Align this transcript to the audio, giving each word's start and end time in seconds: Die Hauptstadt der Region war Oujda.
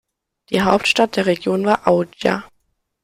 Die 0.49 0.63
Hauptstadt 0.63 1.15
der 1.15 1.27
Region 1.27 1.63
war 1.63 1.85
Oujda. 1.85 2.45